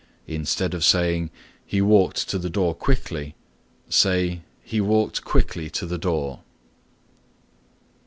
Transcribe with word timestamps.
Instead 0.25 0.73
of 0.73 0.83
saying, 0.83 1.29
"He 1.63 1.79
walked 1.79 2.27
to 2.29 2.39
the 2.39 2.49
door 2.49 2.73
quickly," 2.73 3.35
say 3.87 4.41
"He 4.63 4.81
walked 4.81 5.23
quickly 5.23 5.69
to 5.69 5.85
the 5.85 5.99
door." 5.99 6.39